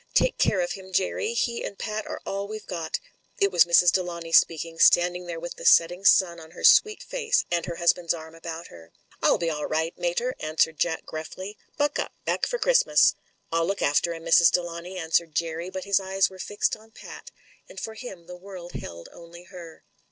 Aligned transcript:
''Take 0.15 0.39
care 0.39 0.61
of 0.61 0.71
him, 0.71 0.91
Jerry; 0.91 1.35
he 1.35 1.63
and 1.63 1.77
Pat 1.77 2.07
are 2.07 2.23
all 2.25 2.47
we've 2.47 2.65
got." 2.65 2.99
It 3.37 3.51
was 3.51 3.65
Mrs. 3.65 3.91
Delawnay 3.91 4.31
speaking, 4.31 4.79
standing 4.79 5.27
there 5.27 5.37
it 5.37 5.55
THE 5.57 5.63
FATAL 5.63 6.05
SECOND 6.07 6.39
107 6.39 6.57
with 6.57 6.57
the 6.57 6.57
setting 6.57 6.57
sun 6.57 6.57
on 6.57 6.57
her 6.57 6.63
sweet 6.63 7.03
face 7.03 7.45
and 7.51 7.67
her 7.67 7.75
hus 7.75 7.93
band's 7.93 8.11
arm 8.15 8.33
about 8.33 8.69
her. 8.69 8.93
rU 9.21 9.37
be 9.37 9.51
all 9.51 9.67
right, 9.67 9.95
mater/' 9.99 10.33
answered 10.39 10.79
Jack 10.79 11.05
gruflSy. 11.05 11.55
Buck 11.77 11.99
up! 11.99 12.15
Back 12.25 12.47
for 12.47 12.57
Christmas!" 12.57 13.13
ril 13.53 13.63
look 13.63 13.83
after 13.83 14.15
him, 14.15 14.25
Mrs. 14.25 14.49
Delawnay," 14.51 14.97
answered 14.97 15.35
Jerry, 15.35 15.69
but 15.69 15.83
his 15.83 15.99
eyes 15.99 16.31
were 16.31 16.39
fixed 16.39 16.75
on 16.75 16.89
Pat, 16.89 17.29
and 17.69 17.79
for 17.79 17.93
him 17.93 18.25
the 18.25 18.35
world 18.37 18.71
held 18.71 19.07
only 19.13 19.43
her. 19.51 19.83